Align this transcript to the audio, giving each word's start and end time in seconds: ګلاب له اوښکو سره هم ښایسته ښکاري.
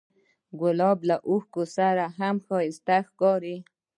ګلاب 0.59 0.99
له 1.09 1.15
اوښکو 1.29 1.63
سره 1.77 2.03
هم 2.17 2.35
ښایسته 2.47 2.97
ښکاري. 3.07 3.57